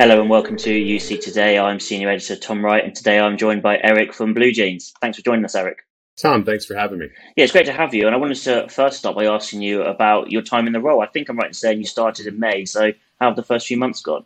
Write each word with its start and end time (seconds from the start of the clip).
Hello 0.00 0.18
and 0.18 0.30
welcome 0.30 0.56
to 0.56 0.70
UC 0.70 1.20
Today. 1.20 1.58
I'm 1.58 1.78
Senior 1.78 2.08
Editor 2.08 2.34
Tom 2.34 2.64
Wright, 2.64 2.82
and 2.82 2.94
today 2.94 3.20
I'm 3.20 3.36
joined 3.36 3.60
by 3.60 3.78
Eric 3.82 4.14
from 4.14 4.32
Blue 4.32 4.50
Jeans. 4.50 4.94
Thanks 4.98 5.18
for 5.18 5.22
joining 5.22 5.44
us, 5.44 5.54
Eric. 5.54 5.80
Tom, 6.16 6.42
thanks 6.42 6.64
for 6.64 6.74
having 6.74 7.00
me. 7.00 7.08
Yeah, 7.36 7.44
it's 7.44 7.52
great 7.52 7.66
to 7.66 7.74
have 7.74 7.92
you. 7.92 8.06
And 8.06 8.14
I 8.14 8.18
wanted 8.18 8.38
to 8.38 8.66
first 8.70 8.96
start 8.96 9.14
by 9.14 9.26
asking 9.26 9.60
you 9.60 9.82
about 9.82 10.32
your 10.32 10.40
time 10.40 10.66
in 10.66 10.72
the 10.72 10.80
role. 10.80 11.02
I 11.02 11.06
think 11.06 11.28
I'm 11.28 11.36
right 11.36 11.48
in 11.48 11.52
saying 11.52 11.80
you 11.80 11.84
started 11.84 12.26
in 12.26 12.40
May. 12.40 12.64
So 12.64 12.92
how 13.20 13.26
have 13.26 13.36
the 13.36 13.42
first 13.42 13.66
few 13.66 13.76
months 13.76 14.00
gone? 14.00 14.24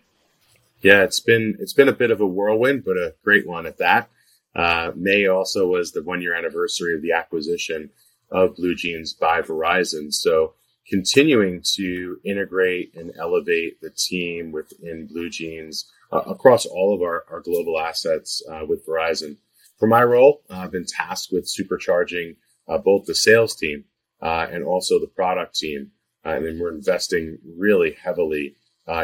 Yeah, 0.80 1.02
it's 1.02 1.18
been 1.18 1.56
it's 1.58 1.72
been 1.72 1.88
a 1.88 1.92
bit 1.92 2.12
of 2.12 2.20
a 2.20 2.26
whirlwind, 2.26 2.84
but 2.84 2.96
a 2.96 3.16
great 3.24 3.44
one 3.44 3.66
at 3.66 3.78
that. 3.78 4.08
Uh, 4.54 4.92
May 4.94 5.26
also 5.26 5.66
was 5.66 5.90
the 5.90 6.04
one 6.04 6.22
year 6.22 6.36
anniversary 6.36 6.94
of 6.94 7.02
the 7.02 7.10
acquisition 7.10 7.90
of 8.30 8.54
Blue 8.54 8.76
Jeans 8.76 9.12
by 9.12 9.42
Verizon. 9.42 10.14
So 10.14 10.54
continuing 10.88 11.62
to 11.74 12.18
integrate 12.24 12.94
and 12.94 13.12
elevate 13.18 13.80
the 13.80 13.90
team 13.90 14.52
within 14.52 15.06
Blue 15.06 15.30
Jeans 15.30 15.90
uh, 16.12 16.22
across 16.26 16.66
all 16.66 16.94
of 16.94 17.02
our, 17.02 17.24
our 17.30 17.40
global 17.40 17.78
assets 17.78 18.42
uh, 18.50 18.64
with 18.66 18.86
Verizon. 18.86 19.36
For 19.78 19.88
my 19.88 20.02
role, 20.02 20.42
uh, 20.50 20.58
I've 20.58 20.72
been 20.72 20.86
tasked 20.86 21.32
with 21.32 21.46
supercharging 21.46 22.36
uh, 22.68 22.78
both 22.78 23.06
the 23.06 23.14
sales 23.14 23.56
team 23.56 23.84
uh, 24.22 24.46
and 24.50 24.64
also 24.64 25.00
the 25.00 25.06
product 25.06 25.56
team. 25.56 25.90
and 26.24 26.46
then 26.46 26.58
we're 26.58 26.74
investing 26.74 27.38
really 27.58 27.96
heavily 28.02 28.56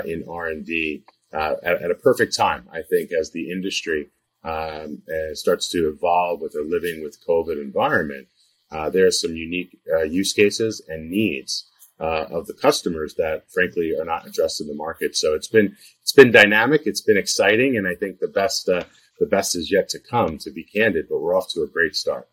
in 0.05 0.25
R&D 0.29 1.05
at, 1.33 1.65
at, 1.65 1.91
a 1.91 1.95
perfect 1.95 2.37
time, 2.37 2.69
I 2.73 2.83
think, 2.83 3.11
as 3.13 3.31
the 3.31 3.51
industry 3.51 4.09
um, 4.45 5.03
starts 5.35 5.69
to 5.71 5.89
evolve 5.89 6.41
with 6.41 6.55
a 6.55 6.63
living 6.63 7.03
with 7.03 7.25
COVID 7.27 7.61
environment. 7.61 8.29
Uh, 8.71 8.89
there 8.89 9.07
are 9.07 9.11
some 9.11 9.35
unique 9.35 9.79
uh, 9.93 10.03
use 10.03 10.33
cases 10.33 10.81
and 10.89 11.11
needs 11.11 11.70
uh, 12.01 12.27
of 12.31 12.47
the 12.47 12.55
customers 12.55 13.15
that 13.15 13.45
frankly 13.51 13.95
are 13.99 14.05
not 14.05 14.27
addressed 14.27 14.61
in 14.61 14.67
the 14.67 14.75
market. 14.75 15.17
So 15.17 15.35
it's 15.35 15.49
been 15.49 15.77
it's 16.03 16.13
been 16.13 16.33
dynamic, 16.33 16.83
it's 16.87 17.03
been 17.03 17.19
exciting, 17.19 17.77
and 17.77 17.87
I 17.87 17.95
think 17.95 18.19
the 18.19 18.29
best 18.29 18.69
uh, 18.69 18.85
the 19.19 19.27
best 19.27 19.55
is 19.55 19.71
yet 19.71 19.89
to 19.91 19.99
come. 19.99 20.39
To 20.39 20.51
be 20.51 20.65
candid, 20.65 21.07
but 21.09 21.21
we're 21.21 21.37
off 21.37 21.51
to 21.51 21.63
a 21.63 21.69
great 21.69 21.95
start. 21.95 22.29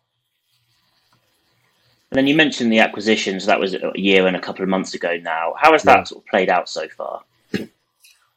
And 2.10 2.16
then 2.16 2.26
you 2.26 2.34
mentioned 2.34 2.72
the 2.72 2.78
acquisitions. 2.78 3.44
That 3.44 3.60
was 3.60 3.74
a 3.74 3.92
year 3.94 4.26
and 4.26 4.34
a 4.34 4.40
couple 4.40 4.62
of 4.62 4.70
months 4.70 4.94
ago 4.94 5.18
now. 5.20 5.52
How 5.58 5.72
has 5.72 5.82
that 5.82 5.98
yeah. 5.98 6.04
sort 6.04 6.24
of 6.24 6.28
played 6.28 6.48
out 6.48 6.68
so 6.68 6.88
far? 6.88 7.22
well, 7.52 7.68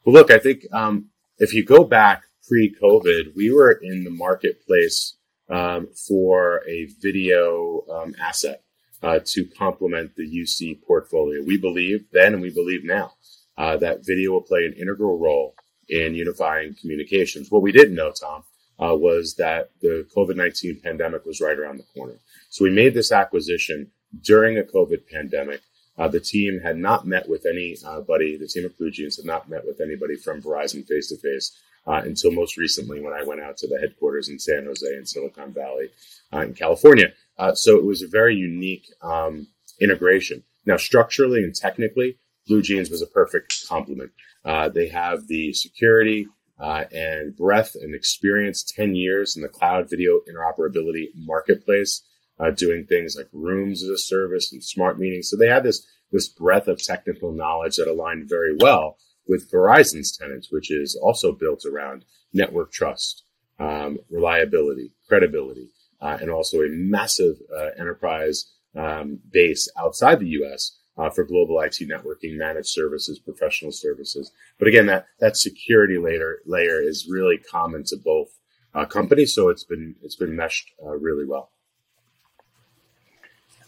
look, 0.04 0.30
I 0.30 0.38
think 0.38 0.66
um, 0.72 1.06
if 1.38 1.54
you 1.54 1.64
go 1.64 1.82
back 1.82 2.24
pre-COVID, 2.46 3.34
we 3.34 3.50
were 3.50 3.72
in 3.72 4.04
the 4.04 4.10
marketplace 4.10 5.14
um, 5.48 5.88
for 6.06 6.62
a 6.68 6.84
video 7.00 7.84
um, 7.90 8.14
asset 8.20 8.62
uh, 9.02 9.20
to 9.24 9.44
complement 9.44 10.14
the 10.16 10.26
UC 10.26 10.82
portfolio. 10.86 11.42
We 11.44 11.58
believe 11.58 12.06
then 12.12 12.34
and 12.34 12.42
we 12.42 12.50
believe 12.50 12.84
now 12.84 13.12
uh, 13.58 13.76
that 13.78 14.06
video 14.06 14.32
will 14.32 14.42
play 14.42 14.64
an 14.64 14.74
integral 14.74 15.18
role 15.18 15.54
in 15.88 16.14
unifying 16.14 16.74
communications. 16.80 17.50
What 17.50 17.62
we 17.62 17.72
didn't 17.72 17.94
know, 17.94 18.12
Tom, 18.12 18.44
uh, 18.78 18.96
was 18.96 19.34
that 19.36 19.70
the 19.80 20.06
COVID 20.16 20.36
19 20.36 20.80
pandemic 20.82 21.24
was 21.26 21.40
right 21.40 21.58
around 21.58 21.78
the 21.78 21.84
corner. 21.94 22.18
So 22.50 22.64
we 22.64 22.70
made 22.70 22.94
this 22.94 23.12
acquisition 23.12 23.90
during 24.22 24.58
a 24.58 24.62
COVID 24.62 25.08
pandemic. 25.10 25.60
Uh, 25.98 26.08
the 26.08 26.20
team 26.20 26.60
had 26.60 26.78
not 26.78 27.06
met 27.06 27.28
with 27.28 27.44
anybody, 27.44 28.36
the 28.36 28.48
team 28.48 28.64
of 28.64 28.76
Blue 28.78 28.90
Jeans 28.90 29.16
had 29.16 29.26
not 29.26 29.50
met 29.50 29.66
with 29.66 29.80
anybody 29.80 30.16
from 30.16 30.40
Verizon 30.40 30.86
face 30.86 31.08
to 31.08 31.16
face 31.18 31.58
until 31.86 32.32
most 32.32 32.56
recently 32.56 33.00
when 33.00 33.12
I 33.12 33.24
went 33.24 33.40
out 33.40 33.56
to 33.58 33.68
the 33.68 33.78
headquarters 33.78 34.28
in 34.28 34.38
San 34.38 34.64
Jose 34.64 34.96
in 34.96 35.06
Silicon 35.06 35.52
Valley 35.52 35.90
uh, 36.32 36.40
in 36.40 36.54
California. 36.54 37.12
Uh, 37.38 37.54
so 37.54 37.76
it 37.76 37.84
was 37.84 38.02
a 38.02 38.08
very 38.08 38.34
unique 38.34 38.86
um, 39.02 39.48
integration. 39.80 40.42
Now, 40.64 40.76
structurally 40.76 41.42
and 41.42 41.54
technically, 41.54 42.18
Blue 42.46 42.62
Jeans 42.62 42.90
was 42.90 43.02
a 43.02 43.06
perfect 43.06 43.66
complement. 43.68 44.12
Uh, 44.44 44.68
they 44.68 44.88
have 44.88 45.26
the 45.26 45.52
security 45.52 46.26
uh, 46.60 46.84
and 46.92 47.36
breadth 47.36 47.74
and 47.74 47.94
experience, 47.94 48.62
10 48.62 48.94
years 48.94 49.36
in 49.36 49.42
the 49.42 49.48
cloud 49.48 49.90
video 49.90 50.20
interoperability 50.30 51.08
marketplace, 51.16 52.02
uh, 52.38 52.50
doing 52.50 52.84
things 52.84 53.16
like 53.16 53.28
rooms 53.32 53.82
as 53.82 53.88
a 53.88 53.98
service 53.98 54.52
and 54.52 54.62
smart 54.62 54.98
meetings. 54.98 55.28
So 55.28 55.36
they 55.36 55.48
had 55.48 55.64
this, 55.64 55.86
this 56.10 56.28
breadth 56.28 56.68
of 56.68 56.82
technical 56.82 57.32
knowledge 57.32 57.76
that 57.76 57.88
aligned 57.88 58.28
very 58.28 58.56
well 58.58 58.96
with 59.28 59.50
Verizon's 59.50 60.16
tenants, 60.16 60.48
which 60.50 60.70
is 60.70 60.98
also 61.02 61.32
built 61.32 61.64
around 61.64 62.04
network 62.32 62.72
trust, 62.72 63.24
um, 63.58 63.98
reliability, 64.10 64.92
credibility, 65.08 65.68
uh, 66.00 66.18
and 66.20 66.30
also 66.30 66.58
a 66.58 66.68
massive 66.68 67.36
uh, 67.56 67.70
enterprise 67.78 68.52
um, 68.76 69.20
base 69.32 69.68
outside 69.78 70.18
the 70.18 70.28
U.S. 70.28 70.78
Uh, 70.98 71.08
for 71.08 71.24
global 71.24 71.60
IT 71.60 71.78
networking, 71.88 72.36
managed 72.36 72.68
services, 72.68 73.18
professional 73.18 73.72
services. 73.72 74.30
But 74.58 74.68
again, 74.68 74.86
that 74.86 75.06
that 75.20 75.36
security 75.36 75.96
layer 75.96 76.38
layer 76.44 76.82
is 76.82 77.08
really 77.08 77.38
common 77.38 77.84
to 77.84 77.96
both 77.96 78.28
uh, 78.74 78.84
companies, 78.84 79.34
so 79.34 79.48
it's 79.48 79.64
been 79.64 79.94
it's 80.02 80.16
been 80.16 80.36
meshed 80.36 80.70
uh, 80.84 80.96
really 80.96 81.24
well. 81.24 81.50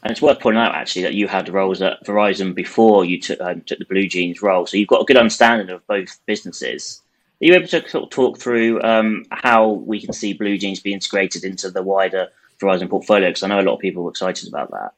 And 0.05 0.11
it's 0.11 0.21
worth 0.21 0.39
pointing 0.39 0.61
out 0.61 0.75
actually 0.75 1.03
that 1.03 1.15
you 1.15 1.27
had 1.27 1.49
roles 1.49 1.81
at 1.81 2.05
Verizon 2.05 2.55
before 2.55 3.07
you 3.07 3.19
took, 3.19 3.41
um, 3.41 3.63
took 3.63 3.79
the 3.79 3.87
Blue 3.87 4.07
Jeans 4.07 4.43
role, 4.43 4.67
so 4.67 4.77
you've 4.77 4.89
got 4.89 5.01
a 5.01 5.07
good 5.07 5.17
understanding 5.17 5.71
of 5.71 5.87
both 5.87 6.21
businesses. 6.27 7.01
Are 7.41 7.47
you 7.47 7.55
able 7.55 7.67
to 7.69 7.89
sort 7.89 8.05
of 8.05 8.11
talk 8.11 8.39
through 8.39 8.83
um, 8.83 9.25
how 9.31 9.71
we 9.71 10.01
can 10.01 10.13
see 10.13 10.35
Blue 10.35 10.59
Jeans 10.59 10.81
be 10.81 10.93
integrated 10.93 11.43
into 11.43 11.71
the 11.71 11.83
wider 11.83 12.29
Verizon 12.61 12.91
portfolio? 12.91 13.31
Because 13.31 13.43
I 13.43 13.49
know 13.49 13.61
a 13.61 13.63
lot 13.63 13.75
of 13.75 13.81
people 13.81 14.05
were 14.05 14.11
excited 14.11 14.47
about 14.47 14.71
that. 14.73 14.93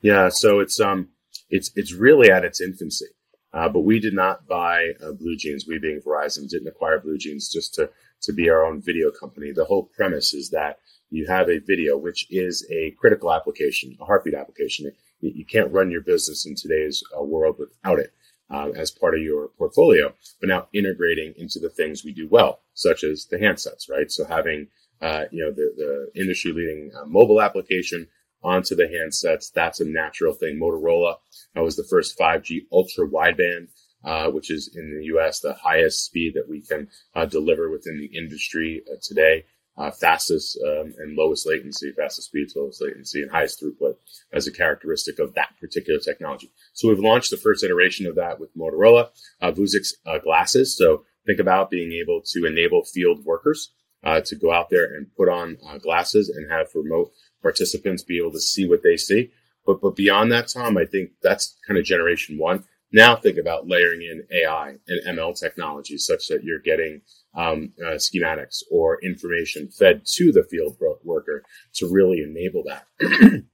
Yeah, 0.00 0.30
so 0.30 0.60
it's 0.60 0.80
um, 0.80 1.08
it's 1.50 1.70
it's 1.76 1.92
really 1.92 2.30
at 2.30 2.44
its 2.44 2.60
infancy. 2.60 3.06
Uh, 3.56 3.70
but 3.70 3.80
we 3.80 3.98
did 3.98 4.12
not 4.12 4.46
buy 4.46 4.92
uh, 5.02 5.12
Blue 5.12 5.34
Jeans. 5.34 5.66
We, 5.66 5.78
being 5.78 6.02
Verizon, 6.02 6.46
didn't 6.46 6.68
acquire 6.68 7.00
Blue 7.00 7.16
Jeans 7.16 7.48
just 7.48 7.74
to 7.74 7.88
to 8.22 8.32
be 8.32 8.50
our 8.50 8.64
own 8.64 8.82
video 8.82 9.10
company. 9.10 9.52
The 9.52 9.64
whole 9.64 9.84
premise 9.84 10.34
is 10.34 10.50
that 10.50 10.78
you 11.10 11.26
have 11.26 11.48
a 11.48 11.58
video, 11.58 11.96
which 11.96 12.26
is 12.30 12.66
a 12.70 12.90
critical 12.92 13.32
application, 13.32 13.96
a 14.00 14.04
heartbeat 14.04 14.34
application. 14.34 14.90
You 15.20 15.44
can't 15.44 15.72
run 15.72 15.90
your 15.90 16.00
business 16.02 16.44
in 16.44 16.54
today's 16.54 17.02
uh, 17.16 17.22
world 17.22 17.56
without 17.58 17.98
it 17.98 18.12
um, 18.50 18.72
as 18.76 18.90
part 18.90 19.14
of 19.14 19.22
your 19.22 19.48
portfolio, 19.58 20.14
but 20.40 20.48
now 20.48 20.68
integrating 20.72 21.34
into 21.36 21.58
the 21.58 21.70
things 21.70 22.04
we 22.04 22.12
do 22.12 22.28
well, 22.28 22.60
such 22.74 23.04
as 23.04 23.26
the 23.26 23.36
handsets, 23.36 23.88
right? 23.90 24.10
So 24.10 24.24
having, 24.24 24.68
uh, 25.00 25.24
you 25.30 25.44
know, 25.44 25.52
the, 25.52 25.72
the 25.76 26.20
industry 26.20 26.52
leading 26.52 26.90
uh, 26.94 27.06
mobile 27.06 27.40
application 27.40 28.08
onto 28.46 28.74
the 28.74 28.84
handsets, 28.84 29.52
that's 29.52 29.80
a 29.80 29.84
natural 29.84 30.32
thing. 30.32 30.58
Motorola 30.58 31.16
uh, 31.56 31.62
was 31.62 31.76
the 31.76 31.84
first 31.84 32.18
5G 32.18 32.66
ultra 32.72 33.06
wideband. 33.06 33.68
Uh, 34.04 34.30
which 34.30 34.52
is 34.52 34.70
in 34.76 34.96
the 34.96 35.06
U.S. 35.06 35.40
the 35.40 35.54
highest 35.54 36.04
speed 36.04 36.34
that 36.34 36.48
we 36.48 36.60
can 36.60 36.86
uh, 37.16 37.26
deliver 37.26 37.68
within 37.68 37.98
the 37.98 38.16
industry 38.16 38.80
uh, 38.88 38.94
today 39.02 39.44
uh, 39.78 39.90
fastest 39.90 40.58
um, 40.66 40.94
and 40.98 41.16
lowest 41.16 41.46
latency, 41.46 41.92
fastest 41.92 42.28
speeds, 42.28 42.54
lowest 42.56 42.80
latency, 42.80 43.22
and 43.22 43.30
highest 43.30 43.62
throughput 43.62 43.96
as 44.32 44.46
a 44.46 44.52
characteristic 44.52 45.18
of 45.18 45.34
that 45.34 45.50
particular 45.60 46.00
technology. 46.00 46.50
So 46.72 46.88
we've 46.88 46.98
launched 46.98 47.30
the 47.30 47.36
first 47.36 47.62
iteration 47.62 48.06
of 48.06 48.14
that 48.16 48.40
with 48.40 48.56
Motorola, 48.56 49.08
uh, 49.40 49.52
Vuzix 49.52 49.94
uh, 50.06 50.18
glasses. 50.18 50.76
So 50.76 51.04
think 51.26 51.40
about 51.40 51.70
being 51.70 51.92
able 51.92 52.22
to 52.32 52.46
enable 52.46 52.84
field 52.84 53.24
workers 53.24 53.72
uh, 54.02 54.20
to 54.22 54.36
go 54.36 54.52
out 54.52 54.70
there 54.70 54.84
and 54.84 55.14
put 55.16 55.28
on 55.28 55.58
glasses 55.82 56.28
and 56.28 56.50
have 56.50 56.68
remote 56.74 57.12
participants 57.46 58.02
be 58.02 58.18
able 58.18 58.32
to 58.32 58.40
see 58.40 58.68
what 58.68 58.82
they 58.82 58.96
see. 58.96 59.30
But 59.64 59.80
but 59.80 59.94
beyond 59.94 60.32
that, 60.32 60.48
Tom, 60.48 60.76
I 60.76 60.84
think 60.84 61.10
that's 61.22 61.56
kind 61.66 61.78
of 61.78 61.84
generation 61.84 62.38
one. 62.38 62.64
Now 62.92 63.14
think 63.14 63.38
about 63.38 63.68
layering 63.68 64.02
in 64.02 64.26
AI 64.32 64.76
and 64.88 65.18
ML 65.18 65.38
technologies 65.38 66.06
such 66.06 66.26
that 66.28 66.42
you're 66.42 66.60
getting 66.60 67.02
um, 67.36 67.72
uh, 67.84 67.98
schematics 68.06 68.62
or 68.70 69.00
information 69.04 69.68
fed 69.68 70.02
to 70.14 70.32
the 70.32 70.44
field 70.44 70.76
worker 71.04 71.44
to 71.74 71.88
really 71.88 72.20
enable 72.22 72.64
that. 72.64 72.86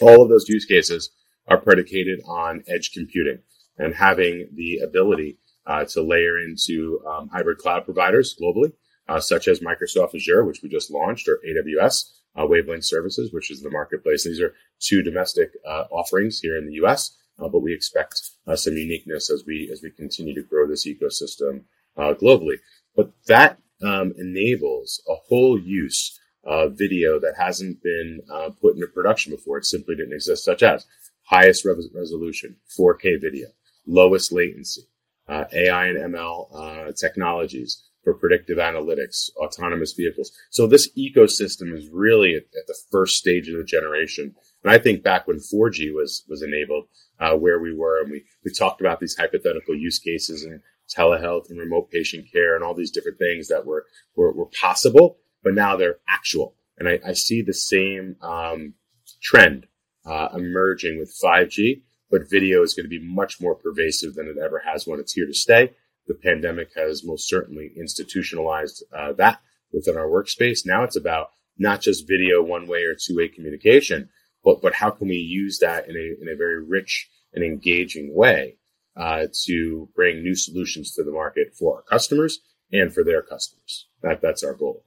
All 0.00 0.22
of 0.22 0.28
those 0.28 0.48
use 0.48 0.64
cases 0.64 1.10
are 1.48 1.58
predicated 1.58 2.20
on 2.26 2.62
edge 2.68 2.92
computing 2.92 3.40
and 3.78 3.94
having 3.94 4.48
the 4.54 4.78
ability 4.78 5.38
uh, 5.66 5.84
to 5.84 6.02
layer 6.02 6.38
into 6.38 7.00
um, 7.06 7.28
hybrid 7.28 7.58
cloud 7.58 7.84
providers 7.84 8.36
globally, 8.40 8.72
uh, 9.08 9.20
such 9.20 9.48
as 9.48 9.60
Microsoft 9.60 10.14
Azure, 10.14 10.44
which 10.44 10.62
we 10.62 10.68
just 10.68 10.90
launched, 10.90 11.28
or 11.28 11.40
AWS, 11.48 12.12
uh, 12.38 12.46
Wavelength 12.46 12.84
Services, 12.84 13.32
which 13.32 13.50
is 13.50 13.62
the 13.62 13.70
marketplace. 13.70 14.24
These 14.24 14.40
are 14.40 14.54
two 14.80 15.02
domestic 15.02 15.52
uh, 15.66 15.84
offerings 15.90 16.40
here 16.40 16.56
in 16.56 16.66
the 16.66 16.74
U.S., 16.74 17.16
uh, 17.38 17.48
but 17.48 17.60
we 17.60 17.74
expect 17.74 18.20
uh, 18.46 18.56
some 18.56 18.74
uniqueness 18.74 19.30
as 19.30 19.44
we 19.46 19.68
as 19.72 19.82
we 19.82 19.90
continue 19.90 20.34
to 20.34 20.42
grow 20.42 20.66
this 20.66 20.86
ecosystem 20.86 21.64
globally. 21.98 22.56
But 22.94 23.10
that 23.26 23.58
um, 23.82 24.14
enables 24.18 25.02
a 25.08 25.14
whole 25.28 25.58
use 25.58 26.18
of 26.44 26.78
video 26.78 27.18
that 27.20 27.34
hasn't 27.36 27.82
been 27.82 28.20
uh, 28.32 28.50
put 28.60 28.74
into 28.74 28.86
production 28.86 29.32
before. 29.32 29.58
It 29.58 29.66
simply 29.66 29.96
didn't 29.96 30.14
exist, 30.14 30.44
such 30.44 30.62
as 30.62 30.86
highest 31.24 31.64
res- 31.64 31.88
resolution, 31.92 32.56
4K 32.78 33.20
video, 33.20 33.48
lowest 33.86 34.32
latency, 34.32 34.82
uh, 35.28 35.44
AI 35.52 35.88
and 35.88 36.14
ML 36.14 36.48
uh, 36.54 36.92
technologies 36.92 37.82
for 38.06 38.14
predictive 38.14 38.58
analytics, 38.58 39.30
autonomous 39.36 39.92
vehicles. 39.92 40.30
So 40.50 40.68
this 40.68 40.88
ecosystem 40.96 41.76
is 41.76 41.88
really 41.92 42.36
at, 42.36 42.44
at, 42.44 42.68
the 42.68 42.78
first 42.92 43.16
stage 43.16 43.48
of 43.48 43.58
the 43.58 43.64
generation. 43.64 44.32
And 44.62 44.72
I 44.72 44.78
think 44.78 45.02
back 45.02 45.26
when 45.26 45.38
4G 45.38 45.92
was 45.92 46.22
was 46.28 46.40
enabled, 46.40 46.84
uh, 47.18 47.32
where 47.32 47.58
we 47.58 47.74
were, 47.74 48.00
and 48.00 48.12
we 48.12 48.24
we 48.44 48.52
talked 48.52 48.80
about 48.80 49.00
these 49.00 49.16
hypothetical 49.18 49.74
use 49.74 49.98
cases 49.98 50.44
and 50.44 50.60
telehealth 50.88 51.50
and 51.50 51.58
remote 51.58 51.90
patient 51.90 52.26
care 52.32 52.54
and 52.54 52.62
all 52.62 52.74
these 52.74 52.92
different 52.92 53.18
things 53.18 53.48
that 53.48 53.66
were, 53.66 53.84
were, 54.14 54.32
were 54.32 54.50
possible, 54.60 55.16
but 55.42 55.52
now 55.52 55.76
they're 55.76 55.98
actual. 56.08 56.54
And 56.78 56.88
I, 56.88 57.00
I 57.04 57.12
see 57.14 57.42
the 57.42 57.52
same 57.52 58.14
um, 58.22 58.74
trend 59.20 59.66
uh, 60.04 60.28
emerging 60.32 60.96
with 61.00 61.12
5G, 61.20 61.82
but 62.08 62.30
video 62.30 62.62
is 62.62 62.72
going 62.72 62.84
to 62.84 62.88
be 62.88 63.04
much 63.04 63.40
more 63.40 63.56
pervasive 63.56 64.14
than 64.14 64.28
it 64.28 64.36
ever 64.40 64.62
has 64.64 64.86
when 64.86 65.00
it's 65.00 65.14
here 65.14 65.26
to 65.26 65.34
stay. 65.34 65.72
The 66.06 66.14
pandemic 66.14 66.70
has 66.76 67.04
most 67.04 67.28
certainly 67.28 67.72
institutionalized 67.76 68.84
uh, 68.96 69.12
that 69.14 69.40
within 69.72 69.96
our 69.96 70.06
workspace. 70.06 70.60
Now 70.64 70.84
it's 70.84 70.96
about 70.96 71.30
not 71.58 71.80
just 71.80 72.08
video 72.08 72.42
one 72.42 72.66
way 72.66 72.82
or 72.84 72.94
two 72.94 73.16
way 73.16 73.28
communication, 73.28 74.08
but, 74.44 74.62
but 74.62 74.74
how 74.74 74.90
can 74.90 75.08
we 75.08 75.16
use 75.16 75.58
that 75.58 75.88
in 75.88 75.96
a, 75.96 76.22
in 76.22 76.28
a 76.32 76.36
very 76.36 76.62
rich 76.62 77.08
and 77.34 77.44
engaging 77.44 78.14
way 78.14 78.56
uh, 78.96 79.26
to 79.44 79.88
bring 79.94 80.22
new 80.22 80.34
solutions 80.34 80.92
to 80.92 81.04
the 81.04 81.12
market 81.12 81.54
for 81.54 81.76
our 81.76 81.82
customers 81.82 82.40
and 82.72 82.92
for 82.92 83.04
their 83.04 83.22
customers. 83.22 83.86
That, 84.02 84.20
that's 84.20 84.42
our 84.42 84.54
goal. 84.54 84.84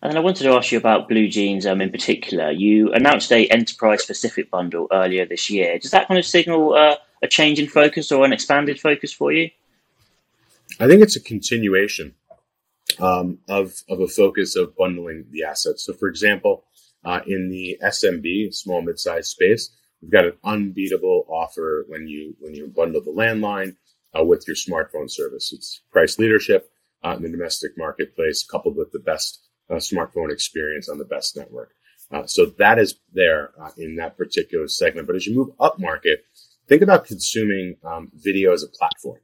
And 0.00 0.10
then 0.10 0.16
I 0.16 0.20
wanted 0.20 0.44
to 0.44 0.50
ask 0.50 0.72
you 0.72 0.78
about 0.78 1.08
BlueJeans 1.08 1.70
um, 1.70 1.80
in 1.80 1.90
particular. 1.90 2.50
You 2.50 2.92
announced 2.92 3.30
a 3.30 3.46
enterprise 3.48 4.02
specific 4.02 4.50
bundle 4.50 4.88
earlier 4.90 5.26
this 5.26 5.48
year. 5.48 5.78
Does 5.78 5.92
that 5.92 6.08
kind 6.08 6.18
of 6.18 6.26
signal 6.26 6.74
uh, 6.74 6.96
a 7.22 7.28
change 7.28 7.58
in 7.58 7.68
focus 7.68 8.10
or 8.12 8.24
an 8.24 8.32
expanded 8.32 8.80
focus 8.80 9.12
for 9.12 9.32
you? 9.32 9.50
I 10.80 10.86
think 10.86 11.02
it's 11.02 11.16
a 11.16 11.20
continuation 11.20 12.14
um, 12.98 13.38
of, 13.48 13.82
of 13.88 14.00
a 14.00 14.08
focus 14.08 14.56
of 14.56 14.76
bundling 14.76 15.26
the 15.30 15.44
assets. 15.44 15.84
So, 15.84 15.92
for 15.92 16.08
example, 16.08 16.64
uh, 17.04 17.20
in 17.26 17.48
the 17.50 17.78
SMB, 17.82 18.54
small 18.54 18.82
mid-sized 18.82 19.28
space, 19.28 19.70
we've 20.00 20.10
got 20.10 20.24
an 20.24 20.34
unbeatable 20.44 21.26
offer 21.28 21.84
when 21.88 22.06
you 22.06 22.34
when 22.40 22.54
you 22.54 22.68
bundle 22.68 23.02
the 23.02 23.10
landline 23.10 23.76
uh, 24.18 24.24
with 24.24 24.46
your 24.46 24.56
smartphone 24.56 25.10
service. 25.10 25.52
It's 25.52 25.82
price 25.90 26.18
leadership 26.18 26.70
uh, 27.02 27.14
in 27.16 27.22
the 27.22 27.28
domestic 27.28 27.72
marketplace, 27.76 28.44
coupled 28.44 28.76
with 28.76 28.92
the 28.92 29.00
best 29.00 29.40
uh, 29.70 29.74
smartphone 29.74 30.32
experience 30.32 30.88
on 30.88 30.98
the 30.98 31.04
best 31.04 31.36
network. 31.36 31.74
Uh, 32.10 32.26
so 32.26 32.46
that 32.58 32.78
is 32.78 32.96
there 33.12 33.52
uh, 33.60 33.70
in 33.78 33.96
that 33.96 34.16
particular 34.16 34.68
segment. 34.68 35.06
But 35.06 35.16
as 35.16 35.26
you 35.26 35.34
move 35.34 35.50
up 35.58 35.78
market, 35.78 36.24
think 36.72 36.82
about 36.82 37.04
consuming 37.04 37.76
um, 37.84 38.10
video 38.14 38.50
as 38.54 38.62
a 38.62 38.78
platform 38.78 39.20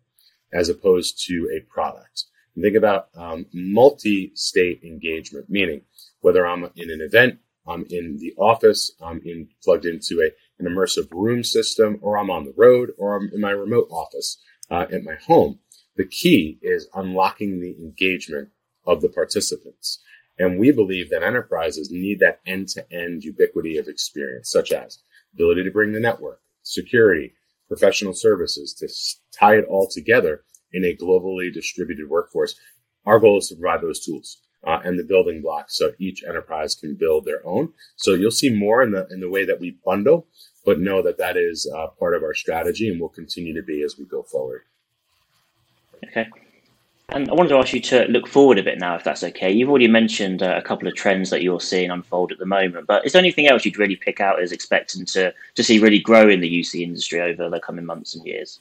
as 0.52 0.68
opposed 0.68 1.24
to 1.26 1.48
a 1.56 1.64
product. 1.72 2.24
And 2.54 2.62
think 2.62 2.76
about 2.76 3.08
um, 3.16 3.46
multi-state 3.54 4.82
engagement, 4.84 5.46
meaning 5.48 5.80
whether 6.20 6.46
I'm 6.46 6.64
in 6.76 6.90
an 6.90 7.00
event, 7.00 7.38
I'm 7.66 7.86
in 7.88 8.18
the 8.18 8.34
office, 8.36 8.92
I'm 9.00 9.22
in 9.24 9.48
plugged 9.64 9.86
into 9.86 10.20
a, 10.20 10.28
an 10.62 10.70
immersive 10.70 11.10
room 11.10 11.42
system, 11.42 11.98
or 12.02 12.18
I'm 12.18 12.30
on 12.30 12.44
the 12.44 12.52
road, 12.54 12.90
or 12.98 13.16
I'm 13.16 13.30
in 13.32 13.40
my 13.40 13.52
remote 13.52 13.88
office 13.90 14.36
uh, 14.70 14.84
at 14.92 15.04
my 15.04 15.14
home. 15.14 15.60
The 15.96 16.06
key 16.06 16.58
is 16.60 16.86
unlocking 16.94 17.60
the 17.60 17.76
engagement 17.78 18.50
of 18.86 19.00
the 19.00 19.08
participants. 19.08 20.02
And 20.38 20.58
we 20.58 20.70
believe 20.70 21.08
that 21.08 21.22
enterprises 21.22 21.90
need 21.90 22.20
that 22.20 22.40
end 22.46 22.68
to 22.70 22.84
end 22.92 23.24
ubiquity 23.24 23.78
of 23.78 23.88
experience, 23.88 24.50
such 24.50 24.70
as 24.70 24.98
ability 25.32 25.64
to 25.64 25.70
bring 25.70 25.92
the 25.92 26.00
network, 26.00 26.40
security, 26.62 27.32
professional 27.68 28.14
services 28.14 28.74
to 28.74 28.88
tie 29.38 29.56
it 29.56 29.66
all 29.68 29.88
together 29.88 30.42
in 30.72 30.84
a 30.84 30.96
globally 30.96 31.52
distributed 31.52 32.08
workforce. 32.08 32.58
Our 33.06 33.18
goal 33.18 33.38
is 33.38 33.48
to 33.48 33.56
provide 33.56 33.82
those 33.82 34.04
tools. 34.04 34.38
Uh, 34.66 34.80
and 34.84 34.98
the 34.98 35.04
building 35.04 35.40
blocks 35.40 35.78
so 35.78 35.92
each 36.00 36.24
enterprise 36.28 36.74
can 36.74 36.96
build 36.96 37.24
their 37.24 37.46
own. 37.46 37.72
So 37.94 38.14
you'll 38.14 38.32
see 38.32 38.50
more 38.50 38.82
in 38.82 38.90
the 38.90 39.06
in 39.08 39.20
the 39.20 39.30
way 39.30 39.44
that 39.44 39.60
we 39.60 39.78
bundle, 39.84 40.26
but 40.64 40.80
know 40.80 41.00
that 41.02 41.16
that 41.18 41.36
is 41.36 41.70
uh, 41.72 41.86
part 41.96 42.16
of 42.16 42.24
our 42.24 42.34
strategy 42.34 42.88
and 42.88 43.00
will 43.00 43.08
continue 43.08 43.54
to 43.54 43.62
be 43.62 43.82
as 43.82 43.96
we 43.96 44.04
go 44.04 44.24
forward. 44.24 44.62
Okay. 46.04 46.26
And 47.10 47.30
I 47.30 47.32
wanted 47.32 47.48
to 47.50 47.56
ask 47.56 47.72
you 47.72 47.80
to 47.80 48.04
look 48.08 48.26
forward 48.26 48.58
a 48.58 48.62
bit 48.62 48.78
now, 48.78 48.94
if 48.94 49.02
that's 49.02 49.24
okay. 49.24 49.50
You've 49.50 49.70
already 49.70 49.88
mentioned 49.88 50.42
uh, 50.42 50.54
a 50.56 50.62
couple 50.62 50.86
of 50.86 50.94
trends 50.94 51.30
that 51.30 51.42
you're 51.42 51.60
seeing 51.60 51.90
unfold 51.90 52.32
at 52.32 52.38
the 52.38 52.44
moment, 52.44 52.86
but 52.86 53.06
is 53.06 53.12
there 53.12 53.20
anything 53.20 53.48
else 53.48 53.64
you'd 53.64 53.78
really 53.78 53.96
pick 53.96 54.20
out 54.20 54.42
as 54.42 54.52
expecting 54.52 55.06
to, 55.06 55.32
to 55.54 55.64
see 55.64 55.78
really 55.78 56.00
grow 56.00 56.28
in 56.28 56.40
the 56.40 56.60
UC 56.60 56.82
industry 56.82 57.20
over 57.20 57.48
the 57.48 57.60
coming 57.60 57.86
months 57.86 58.14
and 58.14 58.26
years? 58.26 58.60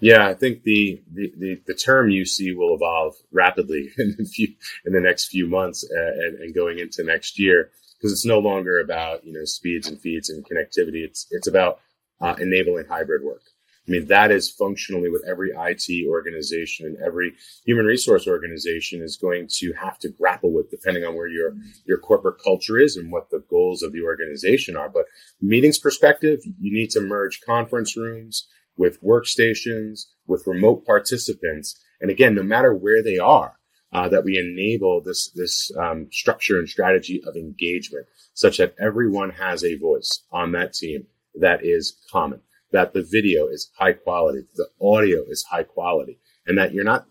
Yeah, 0.00 0.28
I 0.28 0.34
think 0.34 0.64
the, 0.64 1.00
the, 1.14 1.32
the, 1.38 1.60
the 1.66 1.74
term 1.74 2.10
UC 2.10 2.54
will 2.56 2.74
evolve 2.74 3.14
rapidly 3.32 3.90
in 3.98 4.16
the, 4.18 4.26
few, 4.26 4.48
in 4.84 4.92
the 4.92 5.00
next 5.00 5.28
few 5.28 5.48
months 5.48 5.82
uh, 5.82 6.26
and, 6.26 6.38
and 6.40 6.54
going 6.54 6.78
into 6.78 7.04
next 7.04 7.38
year 7.38 7.70
because 8.04 8.12
it's 8.12 8.26
no 8.26 8.38
longer 8.38 8.80
about 8.80 9.24
you 9.24 9.32
know 9.32 9.46
speeds 9.46 9.88
and 9.88 9.98
feeds 9.98 10.28
and 10.28 10.44
connectivity. 10.44 11.04
It's 11.04 11.26
it's 11.30 11.46
about 11.46 11.80
uh, 12.20 12.34
enabling 12.38 12.84
hybrid 12.84 13.24
work. 13.24 13.40
I 13.86 13.90
mean, 13.90 14.06
that 14.06 14.30
is 14.30 14.50
functionally 14.50 15.10
what 15.10 15.20
every 15.28 15.50
IT 15.54 16.08
organization 16.08 16.86
and 16.86 16.96
every 17.04 17.34
human 17.66 17.84
resource 17.84 18.26
organization 18.26 19.02
is 19.02 19.18
going 19.18 19.46
to 19.58 19.74
have 19.74 19.98
to 19.98 20.08
grapple 20.08 20.52
with, 20.52 20.70
depending 20.70 21.04
on 21.04 21.14
where 21.14 21.28
your, 21.28 21.54
your 21.84 21.98
corporate 21.98 22.42
culture 22.42 22.78
is 22.78 22.96
and 22.96 23.12
what 23.12 23.28
the 23.30 23.44
goals 23.50 23.82
of 23.82 23.92
the 23.92 24.02
organization 24.02 24.74
are. 24.74 24.88
But 24.88 25.04
meetings 25.42 25.78
perspective, 25.78 26.40
you 26.58 26.72
need 26.72 26.90
to 26.90 27.02
merge 27.02 27.42
conference 27.44 27.94
rooms 27.94 28.48
with 28.78 29.02
workstations, 29.02 30.06
with 30.26 30.46
remote 30.46 30.86
participants. 30.86 31.78
And 32.00 32.10
again, 32.10 32.34
no 32.34 32.42
matter 32.42 32.74
where 32.74 33.02
they 33.02 33.18
are, 33.18 33.58
uh, 33.92 34.08
that 34.08 34.24
we 34.24 34.36
enable 34.36 35.00
this 35.00 35.30
this 35.36 35.70
um, 35.78 36.08
structure 36.10 36.58
and 36.58 36.68
strategy 36.68 37.22
of 37.28 37.36
engagement, 37.36 38.06
such 38.32 38.56
that 38.56 38.74
everyone 38.80 39.30
has 39.30 39.62
a 39.62 39.76
voice 39.76 40.24
on 40.32 40.50
that 40.50 40.72
team 40.72 41.06
that 41.36 41.64
is 41.64 41.96
common 42.10 42.40
that 42.74 42.92
the 42.92 43.06
video 43.08 43.46
is 43.46 43.70
high 43.78 43.92
quality, 43.92 44.40
the 44.56 44.68
audio 44.82 45.22
is 45.28 45.44
high 45.48 45.62
quality, 45.62 46.18
and 46.44 46.58
that 46.58 46.74
you're 46.74 46.82
not 46.82 47.06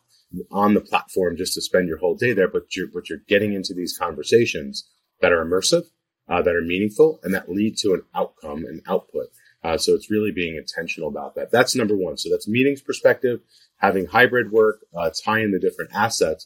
on 0.52 0.74
the 0.74 0.82
platform 0.82 1.38
just 1.38 1.54
to 1.54 1.62
spend 1.62 1.88
your 1.88 2.00
whole 2.00 2.16
day 2.16 2.34
there, 2.34 2.50
but 2.50 2.76
you're 2.76 2.90
but 2.94 3.10
you're 3.10 3.22
getting 3.30 3.54
into 3.54 3.74
these 3.74 3.98
conversations 3.98 4.90
that 5.22 5.32
are 5.32 5.44
immersive, 5.44 5.84
uh, 6.28 6.42
that 6.42 6.54
are 6.54 6.62
meaningful, 6.62 7.22
and 7.24 7.34
that 7.34 7.50
lead 7.50 7.78
to 7.78 7.94
an 7.94 8.02
outcome 8.14 8.66
and 8.66 8.82
output. 8.88 9.28
Uh, 9.64 9.78
so 9.78 9.94
it's 9.94 10.12
really 10.12 10.32
being 10.32 10.58
intentional 10.58 11.08
about 11.08 11.36
that. 11.36 11.50
That's 11.50 11.78
number 11.78 11.96
one. 11.96 12.18
So 12.18 12.30
that's 12.30 12.48
meetings 12.48 12.82
perspective, 12.82 13.40
having 13.78 14.08
hybrid 14.08 14.52
work, 14.52 14.82
uh, 14.94 15.12
tying 15.24 15.52
the 15.52 15.60
different 15.60 15.92
assets. 15.94 16.46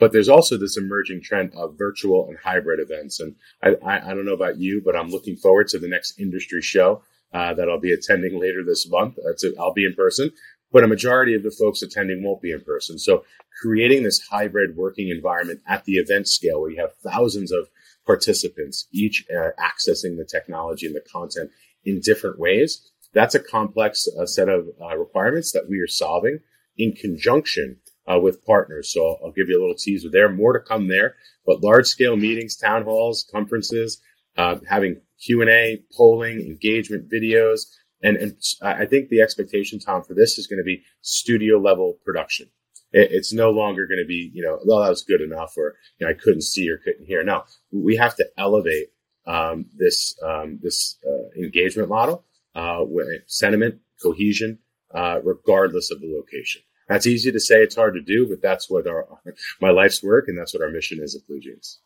But 0.00 0.10
there's 0.12 0.28
also 0.28 0.58
this 0.58 0.76
emerging 0.76 1.22
trend 1.22 1.54
of 1.54 1.78
virtual 1.78 2.26
and 2.28 2.36
hybrid 2.36 2.80
events. 2.80 3.20
And 3.20 3.36
I, 3.62 3.76
I, 3.86 4.10
I 4.10 4.14
don't 4.14 4.26
know 4.26 4.34
about 4.34 4.58
you, 4.58 4.82
but 4.84 4.96
I'm 4.96 5.10
looking 5.10 5.36
forward 5.36 5.68
to 5.68 5.78
the 5.78 5.88
next 5.88 6.18
industry 6.18 6.60
show 6.60 7.02
uh, 7.32 7.54
that 7.54 7.68
I'll 7.68 7.80
be 7.80 7.92
attending 7.92 8.40
later 8.40 8.62
this 8.64 8.88
month. 8.88 9.16
i 9.18 9.48
I'll 9.58 9.72
be 9.72 9.84
in 9.84 9.94
person, 9.94 10.30
but 10.72 10.84
a 10.84 10.88
majority 10.88 11.34
of 11.34 11.42
the 11.42 11.50
folks 11.50 11.82
attending 11.82 12.22
won't 12.22 12.42
be 12.42 12.52
in 12.52 12.60
person. 12.60 12.98
So 12.98 13.24
creating 13.60 14.02
this 14.02 14.20
hybrid 14.30 14.76
working 14.76 15.08
environment 15.08 15.60
at 15.66 15.84
the 15.84 15.94
event 15.94 16.28
scale 16.28 16.60
where 16.60 16.70
you 16.70 16.80
have 16.80 16.94
thousands 17.04 17.52
of 17.52 17.68
participants, 18.06 18.86
each 18.92 19.24
uh, 19.30 19.50
accessing 19.58 20.16
the 20.16 20.28
technology 20.30 20.86
and 20.86 20.94
the 20.94 21.04
content 21.12 21.50
in 21.84 22.00
different 22.00 22.38
ways. 22.38 22.90
That's 23.12 23.34
a 23.34 23.40
complex 23.40 24.06
uh, 24.20 24.26
set 24.26 24.48
of 24.48 24.66
uh, 24.80 24.96
requirements 24.96 25.52
that 25.52 25.68
we 25.68 25.80
are 25.80 25.88
solving 25.88 26.40
in 26.76 26.92
conjunction 26.92 27.78
uh, 28.06 28.18
with 28.20 28.44
partners. 28.44 28.92
So 28.92 29.06
I'll, 29.06 29.18
I'll, 29.24 29.32
give 29.32 29.48
you 29.48 29.58
a 29.58 29.60
little 29.60 29.76
teaser 29.76 30.08
there. 30.10 30.28
More 30.28 30.52
to 30.52 30.60
come 30.60 30.88
there, 30.88 31.16
but 31.44 31.62
large 31.62 31.86
scale 31.86 32.16
meetings, 32.16 32.56
town 32.56 32.84
halls, 32.84 33.26
conferences, 33.32 34.00
uh, 34.36 34.56
having 34.68 35.00
Q 35.24 35.40
and 35.40 35.50
A, 35.50 35.82
polling, 35.96 36.40
engagement 36.40 37.10
videos, 37.10 37.60
and 38.02 38.16
and 38.16 38.36
I 38.62 38.86
think 38.86 39.08
the 39.08 39.22
expectation, 39.22 39.78
Tom, 39.78 40.02
for 40.02 40.14
this 40.14 40.38
is 40.38 40.46
going 40.46 40.58
to 40.58 40.64
be 40.64 40.82
studio 41.00 41.58
level 41.58 41.98
production. 42.04 42.48
It, 42.92 43.08
it's 43.10 43.32
no 43.32 43.50
longer 43.50 43.86
going 43.86 44.02
to 44.02 44.06
be 44.06 44.30
you 44.32 44.42
know 44.42 44.58
well 44.64 44.80
that 44.80 44.90
was 44.90 45.02
good 45.02 45.20
enough 45.20 45.54
or 45.56 45.74
you 45.98 46.06
know 46.06 46.10
I 46.10 46.14
couldn't 46.14 46.42
see 46.42 46.70
or 46.70 46.78
couldn't 46.78 47.06
hear. 47.06 47.24
No, 47.24 47.44
we 47.72 47.96
have 47.96 48.16
to 48.16 48.28
elevate 48.36 48.88
um, 49.26 49.66
this 49.76 50.14
um, 50.22 50.58
this 50.62 50.98
uh, 51.06 51.40
engagement 51.42 51.88
model 51.88 52.24
uh, 52.54 52.80
with 52.80 53.08
sentiment, 53.26 53.80
cohesion, 54.02 54.58
uh, 54.94 55.20
regardless 55.22 55.90
of 55.90 56.00
the 56.00 56.12
location. 56.14 56.62
That's 56.88 57.06
easy 57.06 57.32
to 57.32 57.40
say. 57.40 57.62
It's 57.62 57.74
hard 57.74 57.94
to 57.94 58.00
do, 58.00 58.28
but 58.28 58.40
that's 58.40 58.70
what 58.70 58.86
our 58.86 59.06
my 59.60 59.70
life's 59.70 60.02
work, 60.02 60.26
and 60.28 60.38
that's 60.38 60.54
what 60.54 60.62
our 60.62 60.70
mission 60.70 61.00
is 61.02 61.14
at 61.14 61.22
BlueJeans. 61.28 61.78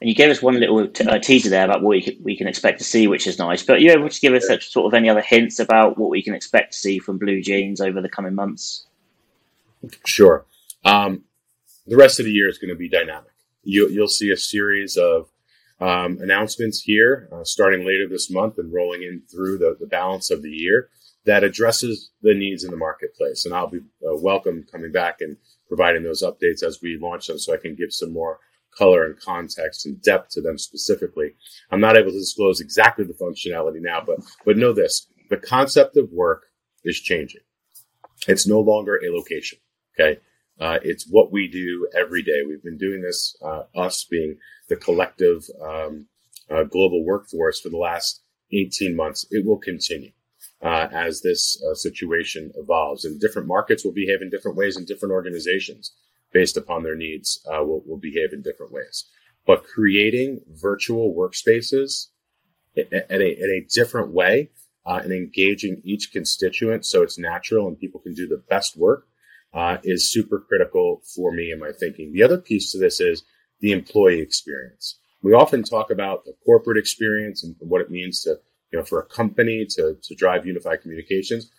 And 0.00 0.08
you 0.08 0.14
gave 0.14 0.30
us 0.30 0.40
one 0.40 0.58
little 0.58 0.88
t- 0.88 1.04
uh, 1.04 1.18
teaser 1.18 1.50
there 1.50 1.64
about 1.64 1.82
what 1.82 1.90
we 1.90 2.02
can, 2.02 2.16
we 2.22 2.36
can 2.36 2.46
expect 2.46 2.78
to 2.78 2.84
see, 2.84 3.06
which 3.06 3.26
is 3.26 3.38
nice. 3.38 3.62
But 3.62 3.76
are 3.76 3.80
you 3.80 3.92
able 3.92 4.08
to 4.08 4.20
give 4.20 4.32
us 4.32 4.48
sort 4.64 4.86
of 4.86 4.94
any 4.94 5.10
other 5.10 5.20
hints 5.20 5.58
about 5.58 5.98
what 5.98 6.08
we 6.08 6.22
can 6.22 6.34
expect 6.34 6.72
to 6.72 6.78
see 6.78 6.98
from 6.98 7.18
Blue 7.18 7.42
Jeans 7.42 7.80
over 7.80 8.00
the 8.00 8.08
coming 8.08 8.34
months? 8.34 8.86
Sure. 10.06 10.46
Um, 10.84 11.24
the 11.86 11.96
rest 11.96 12.18
of 12.18 12.24
the 12.24 12.32
year 12.32 12.48
is 12.48 12.58
going 12.58 12.70
to 12.70 12.76
be 12.76 12.88
dynamic. 12.88 13.30
You, 13.62 13.90
will 13.94 14.08
see 14.08 14.30
a 14.30 14.36
series 14.38 14.96
of 14.96 15.28
um, 15.80 16.18
announcements 16.20 16.80
here 16.80 17.28
uh, 17.32 17.44
starting 17.44 17.86
later 17.86 18.08
this 18.08 18.30
month 18.30 18.58
and 18.58 18.72
rolling 18.72 19.02
in 19.02 19.22
through 19.30 19.58
the, 19.58 19.76
the, 19.78 19.86
balance 19.86 20.30
of 20.30 20.42
the 20.42 20.50
year 20.50 20.88
that 21.24 21.44
addresses 21.44 22.10
the 22.22 22.34
needs 22.34 22.64
in 22.64 22.70
the 22.70 22.76
marketplace. 22.76 23.44
And 23.44 23.54
I'll 23.54 23.66
be 23.66 23.78
uh, 23.78 24.16
welcome 24.16 24.66
coming 24.70 24.92
back 24.92 25.20
and 25.20 25.36
providing 25.68 26.02
those 26.02 26.22
updates 26.22 26.62
as 26.62 26.80
we 26.82 26.98
launch 26.98 27.26
them 27.26 27.38
so 27.38 27.52
I 27.52 27.58
can 27.58 27.74
give 27.74 27.92
some 27.92 28.12
more 28.12 28.40
color 28.80 29.04
and 29.04 29.20
context 29.20 29.84
and 29.84 30.02
depth 30.02 30.30
to 30.30 30.40
them 30.40 30.56
specifically. 30.56 31.34
I'm 31.70 31.80
not 31.80 31.98
able 31.98 32.10
to 32.12 32.18
disclose 32.18 32.60
exactly 32.60 33.04
the 33.04 33.12
functionality 33.12 33.80
now, 33.80 34.02
but 34.04 34.18
but 34.44 34.56
know 34.56 34.72
this: 34.72 35.06
the 35.28 35.36
concept 35.36 35.96
of 35.96 36.08
work 36.10 36.46
is 36.82 36.98
changing. 36.98 37.42
It's 38.26 38.46
no 38.46 38.60
longer 38.60 38.96
a 38.96 39.14
location. 39.14 39.58
Okay. 39.94 40.20
Uh, 40.58 40.78
it's 40.82 41.06
what 41.08 41.32
we 41.32 41.48
do 41.48 41.88
every 41.98 42.22
day. 42.22 42.42
We've 42.46 42.62
been 42.62 42.76
doing 42.76 43.00
this, 43.00 43.34
uh, 43.42 43.62
us 43.74 44.04
being 44.04 44.36
the 44.68 44.76
collective 44.76 45.44
um, 45.62 46.06
uh, 46.50 46.64
global 46.64 47.02
workforce 47.04 47.60
for 47.60 47.70
the 47.70 47.78
last 47.78 48.22
18 48.52 48.94
months. 48.94 49.24
It 49.30 49.46
will 49.46 49.58
continue 49.58 50.10
uh, 50.62 50.88
as 50.92 51.22
this 51.22 51.62
uh, 51.64 51.74
situation 51.74 52.52
evolves. 52.56 53.06
And 53.06 53.18
different 53.18 53.48
markets 53.48 53.84
will 53.84 53.92
behave 53.92 54.20
in 54.20 54.28
different 54.28 54.58
ways, 54.58 54.76
in 54.76 54.84
different 54.84 55.12
organizations, 55.12 55.94
based 56.32 56.56
upon 56.56 56.82
their 56.82 56.96
needs, 56.96 57.44
uh, 57.46 57.62
will, 57.64 57.82
will 57.86 57.98
behave 57.98 58.32
in 58.32 58.42
different 58.42 58.72
ways. 58.72 59.04
But 59.46 59.64
creating 59.64 60.40
virtual 60.48 61.14
workspaces 61.14 62.08
in 62.76 62.86
a, 62.92 63.14
in 63.14 63.50
a 63.50 63.66
different 63.74 64.12
way 64.12 64.50
and 64.86 65.12
engaging 65.12 65.80
each 65.84 66.10
constituent 66.12 66.84
so 66.84 67.02
it's 67.02 67.18
natural 67.18 67.68
and 67.68 67.78
people 67.78 68.00
can 68.00 68.14
do 68.14 68.26
the 68.26 68.42
best 68.48 68.76
work 68.76 69.06
uh, 69.52 69.78
is 69.82 70.10
super 70.10 70.38
critical 70.40 71.02
for 71.14 71.32
me 71.32 71.50
and 71.50 71.60
my 71.60 71.72
thinking. 71.72 72.12
The 72.12 72.22
other 72.22 72.38
piece 72.38 72.70
to 72.72 72.78
this 72.78 73.00
is 73.00 73.24
the 73.60 73.72
employee 73.72 74.20
experience. 74.20 74.98
We 75.22 75.32
often 75.32 75.62
talk 75.62 75.90
about 75.90 76.24
the 76.24 76.34
corporate 76.44 76.78
experience 76.78 77.44
and 77.44 77.54
what 77.58 77.80
it 77.80 77.90
means 77.90 78.22
to, 78.22 78.38
you 78.72 78.78
know, 78.78 78.84
for 78.84 79.00
a 79.00 79.06
company 79.06 79.66
to, 79.70 79.96
to 80.02 80.14
drive 80.14 80.46
unified 80.46 80.82
communications. 80.82 81.50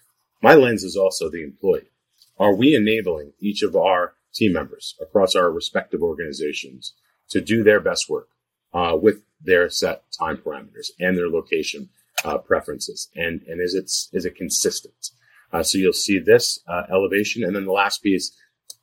My 0.42 0.56
lens 0.56 0.84
is 0.84 0.96
also 0.96 1.30
the 1.30 1.44
employee. 1.44 1.90
Are 2.40 2.56
we 2.56 2.76
enabling 2.76 3.34
each 3.40 3.62
of 3.62 3.76
our 3.76 4.16
team 4.34 4.54
members 4.54 4.96
across 5.02 5.36
our 5.36 5.52
respective 5.52 6.02
organizations 6.02 6.94
to 7.30 7.42
do 7.42 7.64
their 7.64 7.80
best 7.80 8.10
work 8.10 8.30
uh, 8.74 8.98
with 9.00 9.24
their 9.42 9.70
set 9.70 10.04
time 10.18 10.38
parameters 10.38 10.92
and 11.00 11.18
their 11.18 11.30
location 11.30 11.90
uh, 12.24 12.38
preferences? 12.38 13.10
And, 13.16 13.42
and 13.48 13.62
is 13.62 13.74
it, 13.74 13.86
is 14.16 14.26
it 14.26 14.36
consistent? 14.36 15.12
Uh, 15.52 15.64
so 15.64 15.78
you'll 15.78 15.94
see 15.94 16.20
this 16.20 16.60
uh, 16.68 16.84
elevation. 16.92 17.44
And 17.44 17.56
then 17.56 17.66
the 17.66 17.72
last 17.72 18.00
piece, 18.04 18.36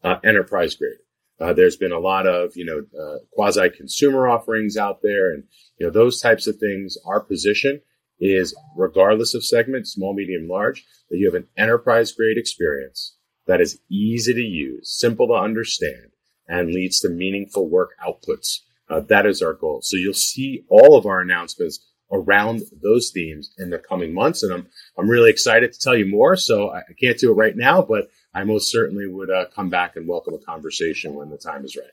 uh, 0.04 0.16
enterprise 0.24 0.74
grade. 0.74 0.98
Uh, 1.40 1.52
there's 1.52 1.76
been 1.76 1.92
a 1.92 1.98
lot 1.98 2.26
of, 2.26 2.56
you 2.56 2.64
know, 2.64 2.84
uh, 3.00 3.18
quasi 3.32 3.70
consumer 3.70 4.28
offerings 4.28 4.76
out 4.76 5.02
there 5.02 5.32
and, 5.32 5.44
you 5.78 5.86
know, 5.86 5.92
those 5.92 6.20
types 6.20 6.46
of 6.46 6.56
things. 6.56 6.98
Our 7.06 7.20
position 7.20 7.80
is 8.20 8.56
regardless 8.76 9.34
of 9.34 9.44
segment, 9.44 9.86
small, 9.86 10.14
medium, 10.14 10.48
large, 10.48 10.84
that 11.10 11.18
you 11.18 11.26
have 11.26 11.40
an 11.40 11.48
enterprise 11.56 12.10
grade 12.12 12.36
experience 12.36 13.16
that 13.48 13.60
is 13.60 13.80
easy 13.90 14.34
to 14.34 14.40
use, 14.40 14.90
simple 14.90 15.26
to 15.26 15.32
understand, 15.32 16.12
and 16.46 16.72
leads 16.72 17.00
to 17.00 17.08
meaningful 17.08 17.68
work 17.68 17.96
outputs. 18.06 18.60
Uh, 18.88 19.00
that 19.00 19.26
is 19.26 19.42
our 19.42 19.54
goal. 19.54 19.80
So 19.82 19.96
you'll 19.96 20.14
see 20.14 20.64
all 20.68 20.96
of 20.96 21.06
our 21.06 21.20
announcements 21.20 21.80
around 22.12 22.62
those 22.82 23.10
themes 23.10 23.50
in 23.58 23.70
the 23.70 23.78
coming 23.78 24.14
months. 24.14 24.42
And 24.42 24.52
I'm, 24.52 24.66
I'm 24.98 25.10
really 25.10 25.30
excited 25.30 25.72
to 25.72 25.80
tell 25.80 25.96
you 25.96 26.06
more. 26.06 26.36
So 26.36 26.70
I 26.70 26.82
can't 27.00 27.18
do 27.18 27.30
it 27.30 27.36
right 27.36 27.56
now, 27.56 27.82
but 27.82 28.10
I 28.34 28.44
most 28.44 28.70
certainly 28.70 29.06
would 29.08 29.30
uh, 29.30 29.46
come 29.54 29.70
back 29.70 29.96
and 29.96 30.06
welcome 30.06 30.34
a 30.34 30.38
conversation 30.38 31.14
when 31.14 31.30
the 31.30 31.38
time 31.38 31.64
is 31.64 31.76
right. 31.76 31.86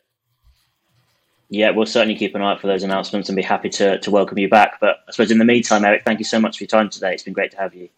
Yeah, 1.50 1.72
we'll 1.72 1.86
certainly 1.86 2.16
keep 2.16 2.36
an 2.36 2.42
eye 2.42 2.52
out 2.52 2.62
for 2.62 2.68
those 2.68 2.84
announcements 2.84 3.30
and 3.30 3.36
be 3.36 3.44
happy 3.44 3.70
to, 3.70 4.00
to 4.00 4.12
welcome 4.12 4.38
you 4.40 4.50
back. 4.50 4.80
But 4.82 4.98
I 5.08 5.12
suppose 5.12 5.32
in 5.32 5.38
the 5.38 5.46
meantime, 5.46 5.86
Eric, 5.86 6.04
thank 6.04 6.20
you 6.20 6.26
so 6.26 6.40
much 6.40 6.58
for 6.58 6.64
your 6.64 6.70
time 6.70 6.90
today. 6.90 7.14
It's 7.14 7.24
been 7.24 7.34
great 7.34 7.52
to 7.52 7.58
have 7.58 7.76
you. 7.76 7.90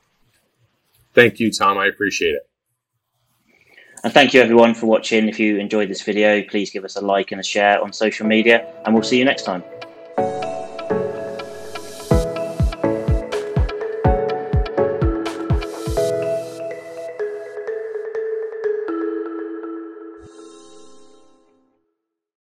Thank 1.13 1.39
you, 1.39 1.51
Tom. 1.51 1.77
I 1.77 1.87
appreciate 1.87 2.35
it. 2.35 2.47
And 4.07 4.13
thank 4.13 4.33
you 4.33 4.39
everyone 4.39 4.73
for 4.73 4.85
watching. 4.85 5.27
If 5.27 5.37
you 5.37 5.57
enjoyed 5.57 5.89
this 5.89 6.01
video, 6.01 6.41
please 6.41 6.71
give 6.71 6.85
us 6.85 6.95
a 6.95 7.01
like 7.01 7.33
and 7.33 7.41
a 7.41 7.43
share 7.43 7.81
on 7.81 7.91
social 7.91 8.25
media, 8.25 8.65
and 8.85 8.93
we'll 8.93 9.03
see 9.03 9.19
you 9.19 9.25
next 9.25 9.43
time. 9.43 9.61